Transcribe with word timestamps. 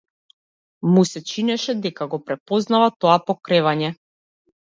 Му 0.93 1.01
се 1.09 1.21
чинеше 1.31 1.75
дека 1.83 2.07
го 2.13 2.19
препознава 2.31 2.87
тоа 3.05 3.19
покревање. 3.29 3.93